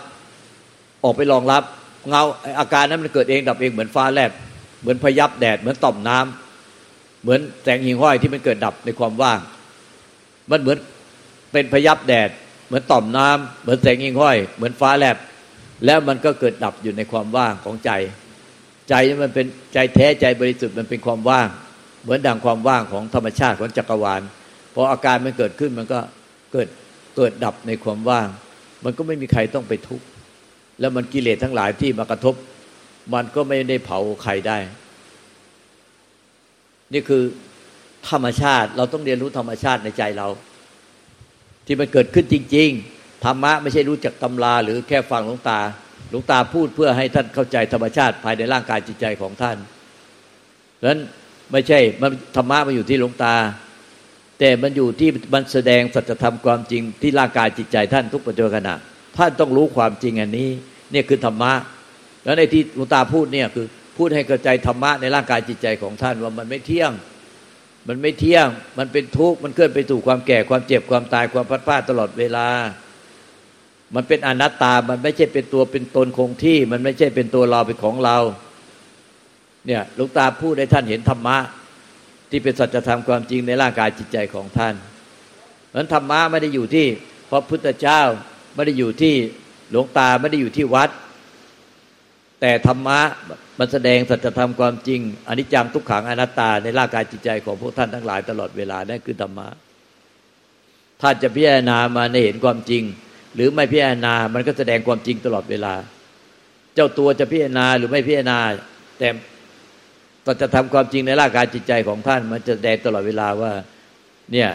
[1.04, 1.62] ออกไปรองรับ
[2.10, 2.22] เงา
[2.60, 4.32] อาการนั้นมันเกิดเองดับเองเหมือนฟ้าแลบ
[4.80, 9.38] เหมือนพยับแดดเหมือนต่อมน้ำเหมือนแสงหิ่งห้อยที่มันเกิดดับในความว่าง
[10.50, 10.78] มันเหมือน
[11.52, 12.30] เป็นพยับแดด
[12.66, 15.16] เหมือนต่อมน้ำเหมือนแสงหิ่งห้อย เหมือนฟ้าแลบ
[15.84, 17.90] แล้วมันก็เกิดดับอยู่ในความว่างของใจ
[18.88, 21.48] ใจมันเป็นใจแท้ใจบริสุทธิ์มันเป็นความว่าง
[22.02, 24.22] เหมือนดังความว่างของธรรมชาติของจักรวาล
[24.74, 26.00] พออาการมันเกิดขึ้นมันก็
[26.52, 26.68] เกิด
[27.16, 28.28] เกิดดับในความว่าง
[28.84, 30.06] มันก็ไม่มีใครต้องไปทุกข์
[30.80, 32.34] แล้วมันกิเลสทั้งหลายที่มากระทบ
[33.14, 34.58] มันก็ไม่ได้เผาใครได้
[36.92, 37.22] นี่คือ
[38.10, 40.28] ธรรมชาติเราต้องเรียนรู้ธรรมชาติในใจเรา
[41.66, 45.60] ที่มันเกิดขึ้นจริง ๆ ธรรมะไม่ใช่รู้จักตำราหรือแค่ฟังหลวงตา
[46.10, 49.56] หลวงตาพูดเพื่อให้ท่านเข้าใจธรรมชาติภายในร่างกายจิตใจของท่าน
[50.80, 51.00] ดังนั้น
[51.52, 53.34] ไม่ใช่มันธรรมะมาอยู่ที่หลวงตา
[54.38, 58.70] แต่มันอยู่ที่มันแสดงสัจธรรมความจริงที่ร่างกายจิตใจท่านทุกปัจจุบัน
[59.18, 60.50] ท่านต้องรู้ความจริงอันนี้
[60.92, 61.52] เนี่ยคือธรรมะ
[62.24, 66.92] แล้วในที่หลวงตาพูดเนี่ยคือพูดให้กระจายธรรมะในร่างกายจิตใจของท่านว่ามันไม่เที่ยง
[67.88, 68.46] มันไม่เที่ยง
[68.78, 72.48] มันเป็นทุกข์ มันเคลื่อนไปสู่ความแก่ ความเจ็บ ความตาย ความพัดพลาดตลอดเวลา
[73.94, 78.18] มันเป็นอนัตตา มันไม่ใช่เป็นตัวเป็นตนคงที่ มันไม่ใช่เป็นตัวเราเป็นของเรา
[79.66, 81.36] เนี่ยลูกตาพูดให้ท่านเห็นธรรมะ
[82.30, 84.74] ที่เป็นสัจธรรมความจริงในร่างกายจิตใจของท่าน
[85.74, 86.86] นั้นธรรมะไม่ได้อยู่ที่
[87.30, 88.00] พระพุทธเจ้า
[88.54, 89.14] ไม่ได้อยู่ที่
[89.70, 90.90] หลวงตาไม่ได้อยู่ที่วัด
[92.40, 93.00] แต่ธรรมะ
[93.58, 99.48] มันแสดงสัจธรรมความจริงอนิจจังทุกขังอนัตตาในร่างกายจิตใจของพวกท่านทั้งหลายตลอดเวลานั่นคือธรรมะ
[101.00, 102.82] ถ้าจะพิจารณามาในเห็นความจริง
[103.34, 105.74] หรือไม่พิจารณา มันก็แสดงความจริงตลอดเวลา
[106.74, 108.38] เจ้าตัวจะพิจารณาหรือไม่พิจารณา
[108.98, 109.08] แต่
[110.26, 113.52] สัจธรรมความจริงในร่างกายจิตใจของท่าน มันจะแสดงตลอดเวลาว่า
[114.32, 114.50] เนี่ย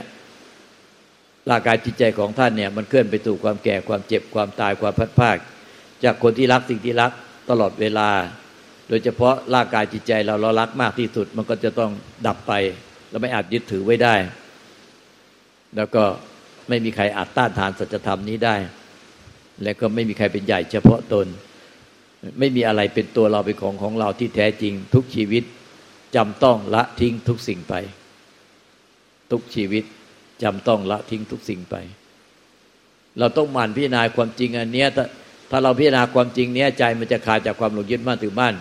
[1.49, 5.37] ร่างกายจิตใจของท่านเนี่ย มันเคลื่อนไปสู่ความแก่ความเจ็บความตายความพัดภาค
[6.03, 7.11] จากคนที่รักสิ่งที่รัก
[7.49, 8.09] ตลอดเวลา
[8.89, 11.91] โดยเฉพาะร่างกายจิตใจเราเรารักมากที่สุด มันก็จะต้อง
[12.27, 12.53] ดับไป
[13.09, 14.15] เราไม่อาจยึดถือไว้ได้
[15.75, 16.03] แล้วก็
[16.69, 18.55] ไม่มีใครอาจต้านทานสัจธรรมนี้ได้
[19.63, 21.27] และก็ไม่มีใครเป็นใหญ่เฉพาะตน
[22.39, 25.43] ไม่มีอะไรเป็นตัวเราเป็นของของเราที่แท้จริง ทุกชีวิต
[26.15, 27.73] จำต้องละทิ้งทุกสิ่งไป
[29.31, 29.83] ทุกชีวิต
[30.43, 31.75] จำต้องละทิ้งทุกสิ่งไป
[33.19, 35.05] เราต้องหมั่นพิจารณาความจริงอันนี้ถ้า
[35.51, 38.55] ถ้าเราพิจารณาความจริงเนี้ยใจมันจะขาดจากความหลงยึดมั่นถือมั่น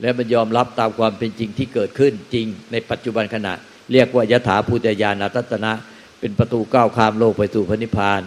[0.00, 3.52] และมันยอมรับตามความเป็นจริงที่เกิดขึ้นจริง ในปัจจุบันขณะ
[3.92, 5.72] เรียกว่ายถาภูตยานาตัตนะ
[6.20, 8.22] เป็นประตูก้าวข้ามโลกไปสู่พระนิพพาน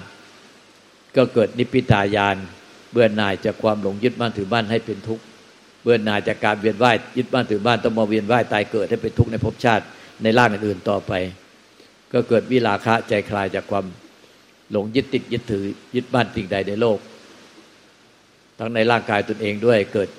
[1.16, 2.38] ก็เกิดนิพพิทายาน
[2.92, 5.24] เบื่อหน่ายจากความหลงยึดมั่นถือมั่นให้เป็นทุกข์
[5.86, 9.86] เบื่อหน่ายจากการเวียนว่ายยึดมั่นถือมั่นต้องมาเวียนว่ายตายเกิดให้เป็นทุกข์ในภพชาติ
[10.24, 11.14] ในร่างอื่นๆต่อไป
[12.14, 13.86] ก็เกิดวิลาคะใจคลายจากความ
[14.72, 17.00] หลงยึดติดยึดถือยึดบ้านสิ่งใดในโลก
[18.60, 20.10] ทั้งในร่างกายตนเองด้วยเกิด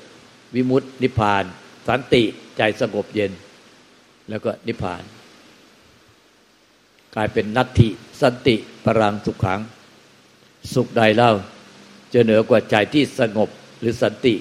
[0.55, 1.45] วิมุตตินิพพาน
[1.89, 2.23] สันติ
[2.57, 3.33] ใจสงบเย็น
[4.29, 5.03] แล้วก็นิพพาน
[7.15, 7.89] กลายเป็นนัตถิ
[8.23, 9.61] สันติปรังสุขขัง
[10.75, 11.33] สุขใดเล่า
[12.13, 13.49] จะเหนือกว่าใจที่สงบ
[13.81, 14.35] หรือสันติ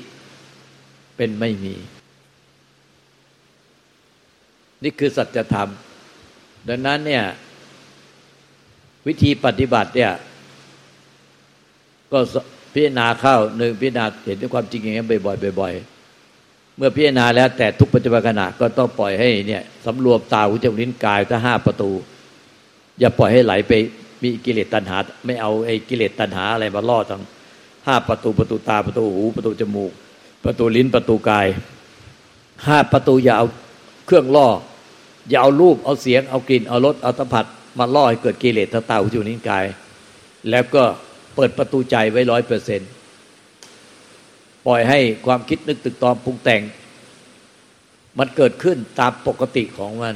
[1.15, 1.75] เป็นไม่มี
[4.83, 5.69] นี่คือสัจธรรม
[6.67, 7.23] ดังนั้นเนี่ย
[9.07, 10.11] วิธีปฏิบัติเนี่ย
[12.11, 12.19] ก็
[12.73, 21.91] พิจารณาเข้าหนึ่งพิจารณาเห็นด้วยความจริงอย่างนี้บ่อยๆบ่อยๆเมื่อพิจารณาแล้วแต่ทุกปัจจุบันขณะก็ต้องปล่อยให้เนี่ยสำรวมตาหูจมูกลิ้นกายถ้าห้าประตู
[22.99, 23.73] อย่าปล่อยให้ไหลไป
[24.21, 27.21] มีกิเลสตัณหา ไม่เอาไอ้กิเลสตัณหาอะไรมาล่อทั้ง
[27.87, 29.91] ห้าประตูประตูตาประตูหูประตูจมูก
[30.45, 31.47] ประตูลิ้นประตูกาย
[32.65, 33.47] ห้าประตูอย่าเอา
[34.05, 34.47] เครื่องล่อ
[35.29, 37.45] อย่าเอารูปเอาเสียงเอากลิ่นเอารสเอาสัมผัส
[37.79, 39.65] มาล่อให้เกิดกิเลสทั้งตาหูจมูกนิ้วกาย
[40.49, 40.83] แล้วก็
[41.35, 42.89] เปิดประตูใจไว้ร้อยเปอร์เซ็นต์
[44.65, 46.61] ปล่อยให้ความคิดนึกตึกตอมปรุงแต่ง
[48.19, 50.15] มันเกิดขึ้นตามปกติของมัน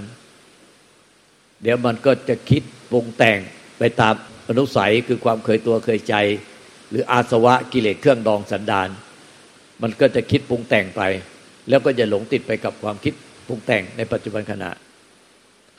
[1.61, 3.37] เดี๋ยวมันก็จะคิดปรุงแต่ง
[3.79, 4.13] ไปตาม
[4.47, 6.15] อนุสัยคือความเคยตัวเคยใจ
[6.89, 8.89] หรืออาสวะกิเลสเครื่องดองสันดาน
[9.81, 11.01] มันก็จะคิดปรุงแต่งไป
[11.69, 13.13] แล้วก็จะหลงติดไปกับความคิด
[13.47, 14.71] ปรุงแต่งในปัจจุบันขณะ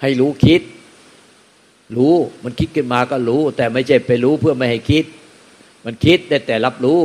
[0.02, 0.62] ให้รู้คิด
[1.96, 5.04] รู้มันคิดขึ้นมาก็รู้ แต่ไม่ใช่ไปรู้เพื่อไม่ให้คิด
[5.84, 7.00] มันคิดแต่แต่รับรู้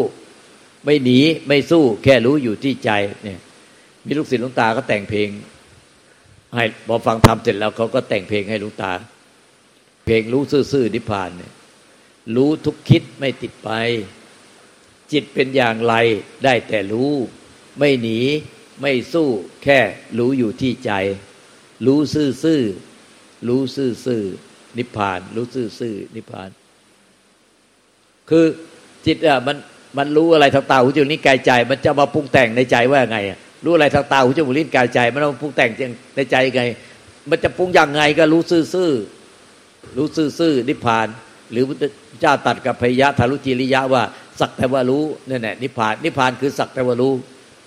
[0.86, 2.92] ไม่หนีไม่สู้ แค่รู้อยู่ที่ใจ
[3.24, 3.40] เนี่ย
[4.06, 5.30] มีลูกศิษย์ลุงตาก็แต่งเพลง
[6.56, 8.94] ให้พอฟังทำเสร็จแล้วเขาก็แต่งเพลงให้ลุงตา
[10.06, 11.52] เพลงรู้ซื่อๆนิพพานเนี่ย
[12.36, 13.70] รู้ทุกคิดไม่ติดไป
[15.12, 15.94] จิตเป็นอย่างไร
[16.44, 17.14] ได้แต่รู้
[17.80, 18.20] ไม่หนี
[18.82, 19.30] ไม่สู้
[19.64, 19.80] แค่
[20.18, 20.92] รู้อยู่ที่ใจ
[21.86, 22.62] รู้ซื่อซื่อ
[23.48, 24.24] รู้ซื่อซื่อ
[24.78, 26.50] นิพพาน รู้ซื่อซื่อนิพพาน
[28.30, 28.46] คือ
[29.06, 29.58] จิตอะมัน
[29.98, 33.18] มันรู้อะไรทางตาหูจมูกลิ้นกายใจ มันจะมาปรุงแต่งในใจว่าไง
[33.64, 35.70] รู้อะไรทางตาหูจมูกลิ้นกายใจ มันมาปรุงแต่ง
[36.16, 36.64] ในใจไง
[37.30, 38.92] มันจะปรุงอย่างไงก็รู้ซื่อซื่อ
[39.98, 41.08] รู้ซื่อซื่อนิพพาน
[41.52, 41.90] หรือพระ
[42.22, 44.04] เจ้าตัดกับพยะทารุจิริยะว่า
[44.40, 47.14] สักแต่ว่ารู้นี่แหละนิพพานนิพพานคือสักแต่ว่ารู้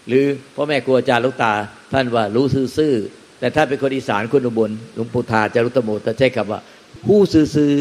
[0.09, 1.53] หรือพ่อแม่ครูอาจารย์ลูกตา
[1.93, 2.45] ท่านว่ารู้
[2.79, 2.95] ซื่อ
[3.41, 6.61] แต่ถ้าเป็นคนอีสานคนอุบลหลวงปู่ทาจารุตโมจะใช้คำว่า
[7.07, 7.73] ผู้ซื่อซื่อ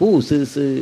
[0.00, 0.72] ผู้ซื่อซื่อ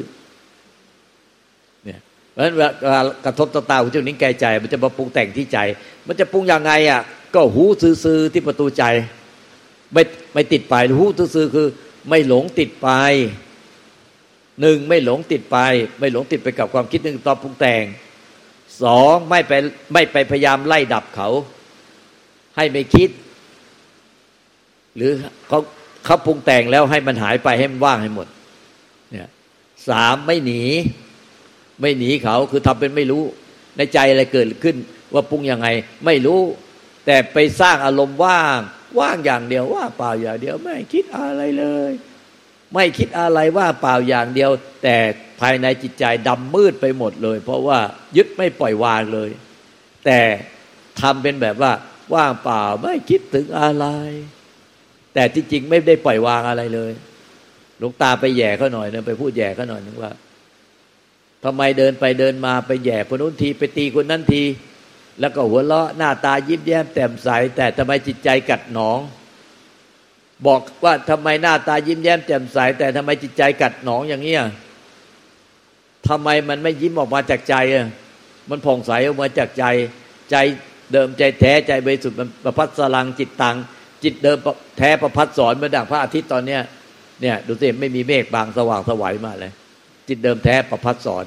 [1.84, 2.00] เนี่ย
[2.32, 2.60] เพราะฉะนั้นเว
[2.94, 5.58] ลากระทบตาตาหูจมูกนิ้วกายใจ มันจะมาปรุงแต่งที่ใจ
[6.06, 7.00] มันจะปรุงยังไงอะ
[7.34, 8.84] ก็หูซื่อซื่อที่ประตูใจ
[9.92, 10.02] ไม่
[10.34, 11.68] ไม่ติดไปหูซื่อคือ
[12.08, 12.88] ไม่หลงติดไป
[14.60, 15.58] หนึ่งไม่หลงติดไป
[16.00, 17.84] ไม่หลงติดไปกับความคิดนึงตอบปรุงแต่ง
[18.82, 19.52] สองไม่ไป
[19.92, 21.28] ไม่ไปพยายามไล่ดับเขา
[22.56, 23.10] ให้ไม่คิด
[24.96, 25.12] หรือ
[25.48, 25.58] เขา
[26.04, 28.26] เขาปรุงแต่งแล้วให้มันหายไปให้มันว่างให้หมด
[29.10, 29.28] เนี่ย
[29.88, 30.62] สามไม่หนี
[31.80, 33.24] ไม่หนีเขาคือทำเป็นไม่รู้
[33.76, 34.76] ในใจอะไรเกิดขึ้น
[35.12, 35.68] ว่าปรุงยังไง
[36.06, 36.40] ไม่รู้
[37.06, 38.60] แต่ไปสร้างอารมณ์ว่าง
[39.00, 41.90] ว่างอย่างเดียวว่าเปล่าอย่างเดียว ไม่คิดอะไรเลย
[42.74, 44.50] ไม่คิดอะไรว่าเปล่าอย่างเดียว
[44.82, 44.96] แต่
[45.40, 47.78] ภายในจิตใจดำมืดไปหมดเลย เพราะว่า
[48.16, 49.30] ยึดไม่ปล่อยวางเลย
[50.04, 50.20] แต่
[51.00, 51.72] ทำเป็นแบบว่า
[52.14, 53.86] ว่างเปล่าไม่คิดถึงอะไร
[55.14, 56.92] แต่ที่จริงไม่ได้ปล่อยวางอะไรเลย
[57.78, 60.12] หลวงตาไปแย่เขาหน่อยนึงไปพูดแย่เขาหน่อยนึงว่า
[61.44, 64.42] ทำไมเดินไปเดินมาไปแย่คนนู้นทีไปตีคนนั้นที
[65.20, 68.98] แล้วก็หัวเราะหน้าตายิ้มแย้มแจ่มใส แต่ทำไมจิตใจกัดหนอง
[70.46, 74.42] บอกว่าทำไมหน้าตายิ้มแย้มแจ่มใส แต่ทำไมจิตใจกัดหนองอย่างเงี้ย
[76.08, 77.86] ทำไมมันไม่ยิ้มออกมาจากใจอะ
[78.50, 79.64] มันผ่องใสออกมาจากใจ
[80.30, 80.36] ใจ
[80.92, 83.56] เดิมใจแท้ใจบริสุทธิ์มันประพัดสลังจิตตัง
[84.04, 84.38] จิตเดิม
[84.78, 86.60] แท้ประพัดสอนมื่อดังพระอาทิตย์ตอนเนี้ย
[87.22, 89.52] เนี่ย ดูสิไม่มีเมฆบางสว่างสวัยมาเลย
[90.08, 91.24] จิตเดิมแท้ประพัดสอน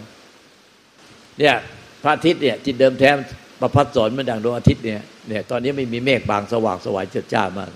[1.39, 1.55] เนี่ย
[2.03, 3.09] พระอาทิตย์เนี่ย จิตเดิมแท้
[3.61, 7.71] ประพัดสอนมื่อดังดวงอาทิตย์เนี่ยเนี่ยตอนนี้ไม่มีเมฆบางสว่างสวัยเจิดจ้ามาก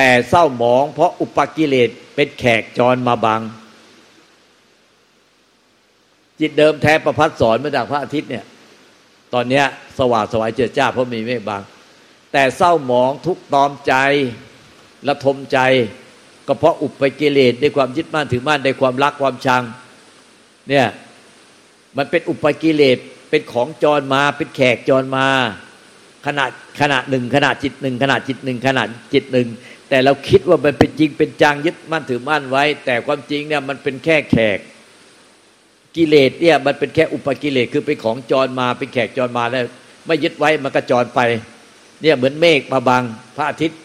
[0.00, 3.40] แต่เศร้าหมองเพราะอุปกิเลสเป็นแขกจรมาบัง
[6.40, 8.44] จิตเดิมแท้ประพัดสอนมื่อดังพระอาทิตย์เนี่ย
[9.34, 9.64] ตอนเนี้ย
[9.98, 11.62] สว่างสวายเจิดจ้าเพราะมีเมฆบาง
[12.32, 13.94] แต่เศร้าหมองทุกตอมใจ
[15.08, 15.58] ละทมใจ
[16.46, 19.62] ก็เพราะอุปกิเลสในความยึดมั่นถือมั่นในความรักความชัง
[20.68, 20.86] เนี่ย
[21.96, 22.98] มันเป็นอุปกิเลส
[23.30, 25.26] เป็นของจรมาเป็นแขกจรมา
[26.26, 26.44] ขณะ
[26.80, 28.82] ขณะหนึ่งขณะจิตหนึ่งขณะจิตหนึ่งขณะ
[29.14, 29.48] จิตหนึ่ง
[29.88, 34.58] แต่เราคิดว่ามันเป็นจริงเป็นจังยึดมั่นถือมั่นไว้ แต่ความจริงเนี่ยมันเป็นแค่แขก
[35.96, 39.64] กิเลสเนี่ยมันเป็นแค่อุปกิเลสคือเป็นของจรมาเป็นแขกจรมาแล้ว
[40.06, 41.20] ไม่ยึดไว้มันก็จรไป
[42.02, 43.02] เนี่ยเหมือนเมฆมาบัง
[43.36, 43.78] พระอาทิตย์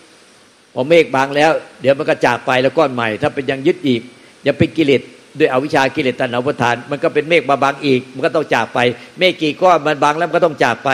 [0.74, 4.02] พอเมฆบางแล้ว เดี๋ยวมันก็จากไปแล้วก้อนใหม่ ถ้าเป็นยังยึดอีก
[4.46, 5.02] ยังเป็นกิเลส
[5.40, 8.80] ด้วยอวิชากิเลสตัณหาประทาน มันก็เป็นเมฆมาบางอีก มันก็ต้องจากไป
[9.20, 10.90] เมฆกี่ก้อนมันบางแล้วมันก็ต้องจากไป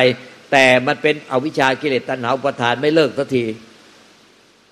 [0.51, 3.43] แต่มันเป็นอวิชากิเลสตัณหาประทานไม่เลิกสักที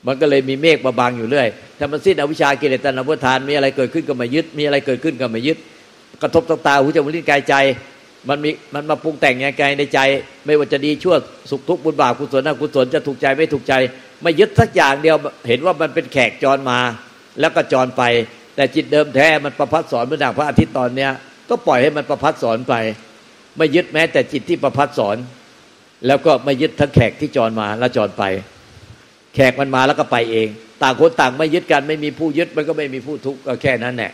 [0.05, 1.47] มันก็เลยมีเมฆมาบางอยู่เรื่อย
[1.79, 5.57] ถ้ามันสิ้นอวิชากิเลสตัณหาประทาน มีอะไรเกิดขึ้นก็มายึด มีอะไรเกิดขึ้นก็มายึด
[6.21, 7.55] กระทบตตาหูจมูกลิ้นกายใจ
[8.29, 9.99] มันมีมันมาปรุงแต่งยังไงในใจ
[10.45, 11.15] ไม่ว่าจะดีชั่ว
[11.49, 13.73] สุขทุกข์บุญบาปกุศลอกุศลจะถูกใจไม่ถูกใจ
[14.23, 15.15] ไม่ยึดสักอย่างเดียว
[15.47, 16.79] เห็นว่ามันเป็นแขกจรมา
[17.39, 18.03] แล้วก็จรไป
[18.55, 21.11] แต่จิตเดิมแท้มันประพัดสอนเมื่อดังพระอาทิตย์ตอนเนี้ย
[21.49, 22.73] ก็ปล่อยให้มันประพัดสอนไป
[23.57, 25.17] ไม่ยึดแม้แต่จิตที่ประพัดสอน
[26.07, 28.23] แล้วก็ไม่ยึดทั้งแขกที่จรมาแล้วจรไป
[29.39, 30.47] แขกมันมาแล้วก็ไปเอง
[30.83, 34.11] ต่างคนต่างไม่ยึดกัน ไม่มีผู้ยึดมันก็ไม่มีผู้ทุกข์ก็แค่นั้นแหละ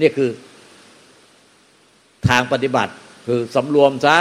[0.00, 0.30] นี่คือ
[2.28, 2.92] ทางปฏิบัติ
[3.26, 4.16] คือสำรวมซะ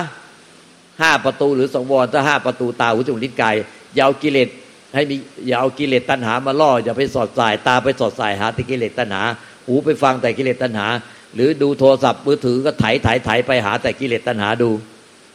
[1.01, 3.55] ห้าประตูหรือสังวรถ้าห้าประตูตาหูจมูกลิ้นกาย
[3.95, 4.49] อย่าวกิเลส
[4.95, 5.15] ให้มี
[5.47, 9.21] อย่าเอากิเลสตัณหามาล่ออย่าไปสอดสาย ตาไปสอดสายหาแต่กิเลสตัณหา
[9.67, 10.87] หูไปฟังแต่กิเลสตัณหา
[11.35, 14.69] หรือดูโทรศัพท์มือถือก็ไถไถไถไปหาแต่กิเลสตัณหาดู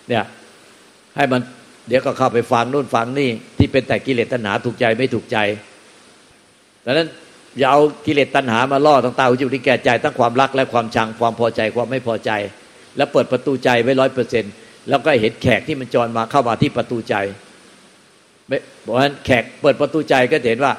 [0.09, 0.25] เนี่ย
[1.17, 1.41] ให้มัน
[1.89, 5.39] เดี๋ยวก็เข้าไปฟังนู่นฟังนี่ ที่เป็นแต่กิเลสตัณหาถูกใจไม่ถูกใจ
[6.85, 7.09] ดังนั้น
[7.59, 12.31] อย่าเอากิเลสตัณหามาล่อตั้งตาหูจมูกที่แก่ใจตั้งความรักและความชังความพอใจความไม่พอใจ
[12.97, 14.53] แล้วเปิดประตูใจไว้ร้อยเปอร์เซ็นต์
[14.89, 17.15] แล้วก็เห็นแขกที่มันจรมาเข้ามาที่ประตูใจ
[18.85, 20.73] บอกว่าแขกเปิดประตูใจก็เห็นว่า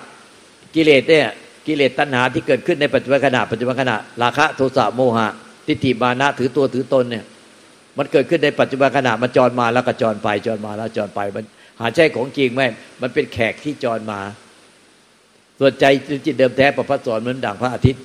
[0.76, 1.28] กิเลสเนี่ย
[1.68, 5.28] กิเลสตัณหาที่เกิดขึ้นในปัจจุบันขณะปัจจุบันขณะราคะโทสะโมหะ
[5.68, 7.24] ทิฏฐิมานะถือตัวถือตนเนี่ย
[7.98, 11.46] มันเกิดขึ้นในปัจจุบันขณะมันจรมาแล้วก็จรไปจรมาแล้วจรไป มัน
[11.80, 12.62] หาใช่ของจริงไหม
[13.02, 14.20] มันเป็นแขกที่จรมา
[15.60, 15.86] ส่วนใจ
[16.26, 18.04] จิตเดิมแท้ประพัดสอนเหมือนดังพระอาทิตย์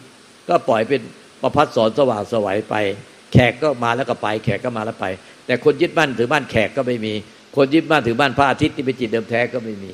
[0.49, 1.01] ก็ปล่อยเป็น
[1.43, 2.75] ประพัดสอนสว่างสวัยไป
[3.33, 5.07] แขกก็มาแล้วก็ไป แขกก็มาแล้วไป
[5.47, 7.15] แต่คนยึดมั่นถือมั่นแขกก็ไม่มี
[7.57, 9.93] คนยึดมั่นถือมั่นพระอาทิตย์ที่เป็นจิตเดิมแท้ก็ไม่มี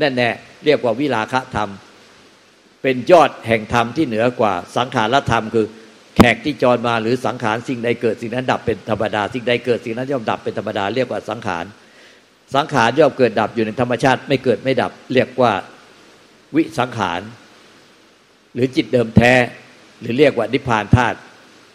[0.00, 0.30] นั่นแน่
[0.64, 1.68] เรียกว่าวิลาคะธรรม
[2.82, 5.66] เป็นยอดแห่งธรรมที่เหนือกว่าสังขารธรรมคือ
[6.16, 11.64] แขกที่จรมาหรือสังขารสิ่งใดเกิดสิ่งนั้นดับเป็นธรรมดา สิ่งใดเกิดสิ่งนั้นย่อมดับเป็นธรรมดาเรียกว่าสังขาร
[12.54, 15.52] สังขารย่อมเกิดดับอยู่ในธรรมชาติไม่เกิดไม่ดับ เรียกว่า
[16.56, 17.20] วิสังขาร
[18.54, 19.32] หรือจิตเดิมแท้
[20.00, 21.16] หรือเรียกว่านิพพานธาตุ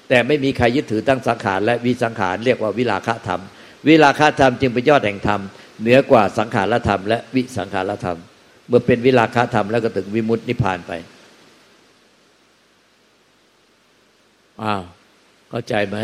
[0.10, 3.41] แต่ไม่มีใครยึดถือตั้งสังขาร และวิสังขารเรียกว่าวิลาคะธรรม
[3.88, 5.41] วิราคาธรรมจึงเป็นยอดแห่งธรรม
[5.82, 8.17] เหนือกว่าสังขารธรรม และวิสังขารธรรม
[8.67, 10.91] เมื่อเป็นวิราคาธรรมแล้วก็ถึงวิมุตตินิพพานไป
[14.63, 14.82] อ้าว
[15.50, 15.98] เข้าใจไหม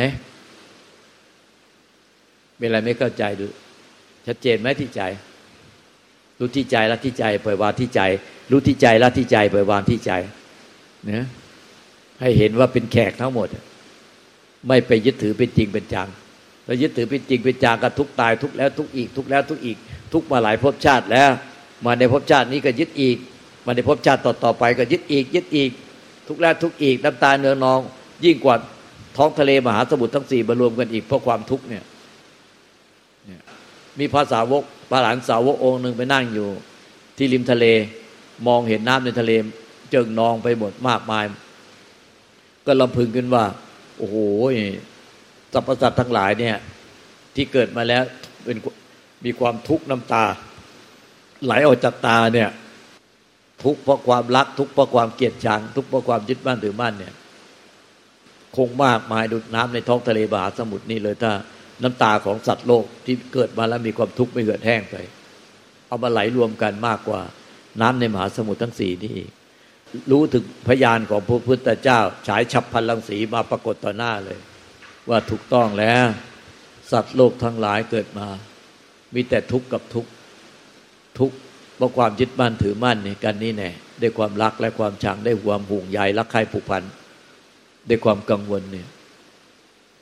[2.58, 3.46] เป็นอะไรไม่เข้าใจดู
[4.28, 5.02] ชัดเจนไหมที่ใจ
[6.40, 8.02] รู้ที่ใจละที่ใจปล่อยวางที่ใจ
[8.52, 10.12] รู้ที่ใจละที่ใจปล่อยวางที่ใจ
[11.06, 11.26] เนะ
[12.22, 13.48] ให้เห็นว่าเป็นแขกทั้งหมด
[14.68, 16.08] ไม่ไปยึดถือเป็นจริงเป็นจัง
[16.66, 19.78] เรายึดถือเป็นจริงเป็นจางกันทุกตาย ทุกแล้วทุกอีก ทุกแล้วทุกอีก
[20.14, 21.30] ทุกมาหลายภพชาติแล้ว
[21.86, 23.18] มาในภพชาตินี้ก็ยึดอีก
[23.66, 25.72] มาในภพชาติต่อๆไปก็ยึดอีก ยึดอีก
[26.28, 27.80] ทุกแล้วทุกอีกน้ำตาเนื้อนอง
[28.26, 28.56] ยิ่งกว่า
[29.18, 31.84] ท้องทะเลมหาสมุทรทั้งสี่มารวมกันอีกเพราะความทุกข์เนี่ย
[34.00, 36.50] มีภาษาวกพระหลานสาวกองค์หนึ่งไปนั่งอยู่
[37.18, 37.66] ที่ริมทะเล
[38.48, 39.32] มองเห็นน้ำในทะเล
[39.92, 41.24] เจิงนองไปหมดมากมาย
[42.66, 43.46] ก็ลำพึงขึ้นว่า
[43.98, 44.18] โอ้โห
[45.54, 46.58] สรรพสัตว์ทั้งหลายเนี่ย
[47.36, 48.04] ที่เกิดมาแล้ว
[48.44, 48.58] เป็น
[49.26, 50.24] มีความทุกข์น้ำตา
[51.46, 52.50] ไหลออกจากตาเนี่ย
[53.64, 57.14] ทุกข์เพราะความรักทุกข์เพราะความเกลียดชังทุกข์เพราะความยึดมั่นถือมั่นเนี่ย
[58.56, 61.32] คงมากมายดุดน้ำในท้องทะเลมหาสมุทรนี่เลยถ้า
[61.84, 64.96] น้ำตาของสัตว์โลกที่เกิดมาแล้วมีความทุกข์ไม่เกิดแห้งไป
[65.88, 67.22] เอามาไหลรวมกันมากกว่า
[67.82, 69.18] น้ำในมหาสมุทรทั้งสี่นี่
[70.12, 74.40] รู้ถึงพยานของพระพุทธเจ้า ฉายฉับพันลังสีมาปรากฏต่อหน้าเลย
[75.10, 76.06] ว่าถูกต้องแล้ว
[76.92, 78.28] สัตว์โลกทั้งหลายเกิดมา
[79.14, 80.10] มีแต่ทุกข์กับทุกข์
[81.20, 81.36] ทุกข์
[81.76, 86.84] เพราะความยึดมั่นถือมั่นในกันนี้แน่ด้วยความรักและความชังได้ความห่วงใยรักใคร่ผูกพัน
[87.90, 88.88] ด้วยความกังวลเนี่ย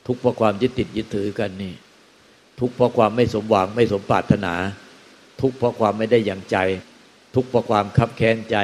[0.06, 1.74] ทุกเพราะความยึดติดยึดถือกันนี่
[2.60, 4.54] ทุกเพราะความไม่สมหวังไม่สมปรารถนา
[5.40, 6.58] ทุกเพราะความไม่ได้อย่างใจ
[7.34, 8.58] ทุกเพราะความคับแค้นใจ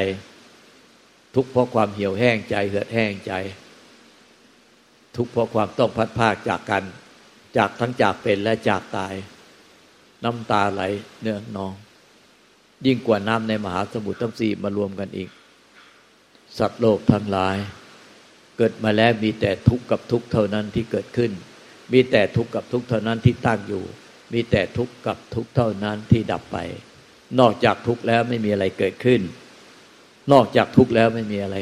[1.35, 3.33] ทุกเพราะความเหี่ยวแห้งใจเหือดแห้งใจ
[5.17, 6.85] ทุกเพราะความต้องพัดภาคจากกัน
[7.57, 9.15] จากทั้งจากเป็นและจากตาย
[10.25, 10.83] น้ำตาไหล
[11.21, 11.73] เนื้อนอง
[12.87, 15.29] ยิ่งกว่าน้ำในมหาสมุทรทั้งสี่มารวมกันอีก
[16.59, 17.57] สัตว์โลกทั้งหลาย
[18.63, 21.33] เกิดมาแล้วมีแต่ทุกข์กับทุกข์เท่านั้นที่เกิดขึ้น
[21.93, 23.85] มีแต่ทุกข์กับทุกข์เท่านั้นที่ตั้งอยู่
[24.33, 26.59] มีแต่ทุกข์กับทุกข์เท่านั้นที่ดับไป
[27.41, 29.21] นอกจากทุกข์แล้วไม่มีอะไรเกิดขึ้น
[30.33, 31.57] นอกจากทุกข์แล้วไม่มีอะไร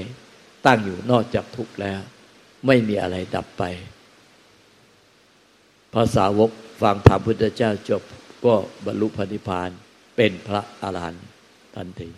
[0.66, 2.00] ตั้งอยู่นอกจากทุกข์แล้ว
[2.66, 3.62] ไม่มีอะไรดับไป
[5.94, 6.50] ภาษาวก
[6.82, 8.02] ฟังธรรมพุทธเจ้าจบ
[8.44, 8.54] ก็
[8.86, 9.70] บรรลุพระนิพพาน
[10.16, 11.26] เป็นพระอรหันต์
[11.76, 12.10] ทันที